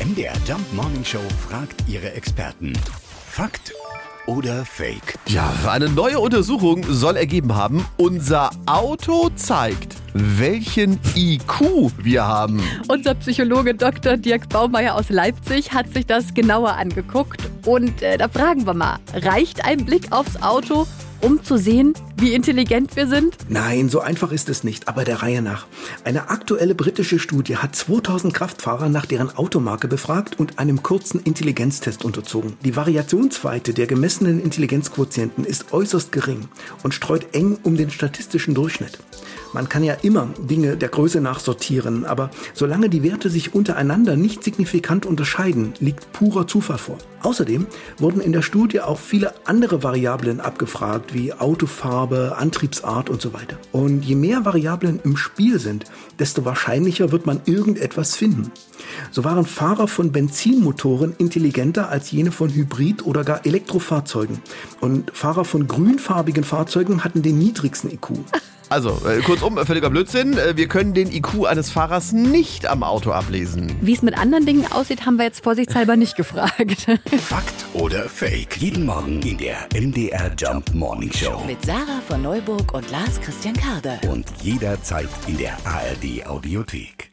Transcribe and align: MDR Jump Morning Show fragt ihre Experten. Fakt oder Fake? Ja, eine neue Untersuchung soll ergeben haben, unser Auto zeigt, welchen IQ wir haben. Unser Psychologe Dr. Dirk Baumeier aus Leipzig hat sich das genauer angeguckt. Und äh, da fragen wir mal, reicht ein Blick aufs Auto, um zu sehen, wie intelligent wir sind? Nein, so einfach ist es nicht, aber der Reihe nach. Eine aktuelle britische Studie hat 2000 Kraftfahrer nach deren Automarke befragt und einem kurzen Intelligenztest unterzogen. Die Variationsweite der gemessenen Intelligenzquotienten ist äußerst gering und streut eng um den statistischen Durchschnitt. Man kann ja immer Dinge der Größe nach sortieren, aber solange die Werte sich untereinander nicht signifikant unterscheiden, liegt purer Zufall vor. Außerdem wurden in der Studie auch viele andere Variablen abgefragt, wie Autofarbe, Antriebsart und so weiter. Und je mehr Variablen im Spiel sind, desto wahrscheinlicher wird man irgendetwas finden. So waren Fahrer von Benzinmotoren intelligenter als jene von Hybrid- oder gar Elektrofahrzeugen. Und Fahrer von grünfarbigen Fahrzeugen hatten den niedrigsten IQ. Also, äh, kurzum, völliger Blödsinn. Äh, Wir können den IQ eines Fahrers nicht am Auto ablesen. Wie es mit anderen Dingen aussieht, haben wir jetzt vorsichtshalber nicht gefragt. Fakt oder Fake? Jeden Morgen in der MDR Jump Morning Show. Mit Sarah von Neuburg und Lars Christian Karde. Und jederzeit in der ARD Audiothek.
MDR 0.00 0.32
Jump 0.46 0.72
Morning 0.74 1.04
Show 1.04 1.22
fragt 1.48 1.88
ihre 1.88 2.12
Experten. 2.12 2.72
Fakt 3.28 3.72
oder 4.26 4.64
Fake? 4.64 5.18
Ja, 5.26 5.52
eine 5.66 5.88
neue 5.88 6.20
Untersuchung 6.20 6.84
soll 6.88 7.16
ergeben 7.16 7.56
haben, 7.56 7.84
unser 7.96 8.50
Auto 8.66 9.28
zeigt, 9.34 9.96
welchen 10.14 11.00
IQ 11.16 11.90
wir 11.98 12.24
haben. 12.24 12.62
Unser 12.86 13.16
Psychologe 13.16 13.74
Dr. 13.74 14.16
Dirk 14.16 14.48
Baumeier 14.48 14.94
aus 14.94 15.08
Leipzig 15.08 15.72
hat 15.72 15.92
sich 15.92 16.06
das 16.06 16.32
genauer 16.32 16.74
angeguckt. 16.76 17.42
Und 17.66 18.00
äh, 18.00 18.18
da 18.18 18.28
fragen 18.28 18.66
wir 18.66 18.74
mal, 18.74 18.98
reicht 19.14 19.64
ein 19.64 19.84
Blick 19.84 20.12
aufs 20.12 20.40
Auto, 20.40 20.86
um 21.20 21.42
zu 21.42 21.56
sehen, 21.56 21.94
wie 22.16 22.32
intelligent 22.32 22.96
wir 22.96 23.06
sind? 23.06 23.36
Nein, 23.48 23.88
so 23.88 24.00
einfach 24.00 24.32
ist 24.32 24.48
es 24.48 24.64
nicht, 24.64 24.88
aber 24.88 25.04
der 25.04 25.22
Reihe 25.22 25.42
nach. 25.42 25.66
Eine 26.04 26.30
aktuelle 26.30 26.74
britische 26.74 27.18
Studie 27.18 27.56
hat 27.56 27.74
2000 27.74 28.34
Kraftfahrer 28.34 28.88
nach 28.88 29.06
deren 29.06 29.36
Automarke 29.36 29.88
befragt 29.88 30.38
und 30.38 30.58
einem 30.58 30.82
kurzen 30.82 31.20
Intelligenztest 31.20 32.04
unterzogen. 32.04 32.56
Die 32.64 32.76
Variationsweite 32.76 33.74
der 33.74 33.86
gemessenen 33.86 34.40
Intelligenzquotienten 34.42 35.44
ist 35.44 35.72
äußerst 35.72 36.12
gering 36.12 36.48
und 36.82 36.94
streut 36.94 37.34
eng 37.34 37.58
um 37.62 37.76
den 37.76 37.90
statistischen 37.90 38.54
Durchschnitt. 38.54 38.98
Man 39.52 39.68
kann 39.68 39.82
ja 39.82 39.94
immer 40.02 40.28
Dinge 40.38 40.76
der 40.76 40.88
Größe 40.90 41.20
nach 41.20 41.40
sortieren, 41.40 42.04
aber 42.04 42.30
solange 42.52 42.90
die 42.90 43.02
Werte 43.02 43.30
sich 43.30 43.54
untereinander 43.54 44.14
nicht 44.14 44.44
signifikant 44.44 45.06
unterscheiden, 45.06 45.72
liegt 45.80 46.12
purer 46.12 46.46
Zufall 46.46 46.78
vor. 46.78 46.98
Außerdem 47.22 47.66
wurden 47.98 48.20
in 48.20 48.32
der 48.32 48.42
Studie 48.42 48.80
auch 48.80 48.98
viele 48.98 49.34
andere 49.46 49.82
Variablen 49.82 50.40
abgefragt, 50.40 51.14
wie 51.14 51.32
Autofarbe, 51.32 52.36
Antriebsart 52.36 53.10
und 53.10 53.20
so 53.20 53.32
weiter. 53.32 53.56
Und 53.72 54.04
je 54.04 54.14
mehr 54.14 54.44
Variablen 54.44 55.00
im 55.02 55.16
Spiel 55.16 55.58
sind, 55.58 55.84
desto 56.18 56.44
wahrscheinlicher 56.44 57.10
wird 57.10 57.26
man 57.26 57.40
irgendetwas 57.46 58.14
finden. 58.14 58.52
So 59.10 59.24
waren 59.24 59.46
Fahrer 59.46 59.88
von 59.88 60.12
Benzinmotoren 60.12 61.14
intelligenter 61.18 61.88
als 61.88 62.10
jene 62.10 62.32
von 62.32 62.50
Hybrid- 62.50 63.04
oder 63.04 63.24
gar 63.24 63.44
Elektrofahrzeugen. 63.44 64.38
Und 64.80 65.10
Fahrer 65.14 65.44
von 65.44 65.66
grünfarbigen 65.66 66.44
Fahrzeugen 66.44 67.02
hatten 67.02 67.22
den 67.22 67.38
niedrigsten 67.38 67.90
IQ. 67.90 68.10
Also, 68.70 69.00
äh, 69.08 69.20
kurzum, 69.22 69.56
völliger 69.64 69.88
Blödsinn. 69.88 70.36
Äh, 70.36 70.56
Wir 70.56 70.68
können 70.68 70.92
den 70.92 71.10
IQ 71.10 71.46
eines 71.46 71.70
Fahrers 71.70 72.12
nicht 72.12 72.66
am 72.66 72.82
Auto 72.82 73.12
ablesen. 73.12 73.74
Wie 73.80 73.94
es 73.94 74.02
mit 74.02 74.18
anderen 74.18 74.44
Dingen 74.44 74.70
aussieht, 74.70 75.06
haben 75.06 75.16
wir 75.16 75.24
jetzt 75.24 75.42
vorsichtshalber 75.42 75.96
nicht 75.96 76.16
gefragt. 76.16 76.86
Fakt 77.18 77.64
oder 77.72 78.08
Fake? 78.08 78.56
Jeden 78.58 78.84
Morgen 78.84 79.22
in 79.22 79.38
der 79.38 79.56
MDR 79.74 80.30
Jump 80.36 80.74
Morning 80.74 81.12
Show. 81.12 81.42
Mit 81.46 81.64
Sarah 81.64 82.02
von 82.06 82.20
Neuburg 82.22 82.74
und 82.74 82.90
Lars 82.90 83.18
Christian 83.22 83.54
Karde. 83.54 83.98
Und 84.10 84.26
jederzeit 84.42 85.08
in 85.26 85.38
der 85.38 85.56
ARD 85.64 86.26
Audiothek. 86.26 87.07